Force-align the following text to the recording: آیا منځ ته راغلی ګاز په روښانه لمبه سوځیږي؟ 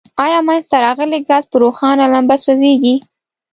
آیا 0.23 0.39
منځ 0.47 0.63
ته 0.71 0.77
راغلی 0.85 1.19
ګاز 1.27 1.43
په 1.51 1.55
روښانه 1.63 2.05
لمبه 2.13 2.35
سوځیږي؟ 2.43 2.95